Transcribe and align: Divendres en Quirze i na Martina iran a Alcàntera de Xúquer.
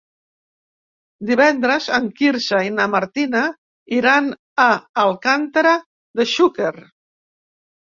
Divendres 1.31 1.91
en 1.99 2.07
Quirze 2.21 2.63
i 2.69 2.73
na 2.79 2.89
Martina 2.95 3.45
iran 4.01 4.35
a 4.67 4.69
Alcàntera 5.07 5.79
de 6.21 6.31
Xúquer. 6.37 6.77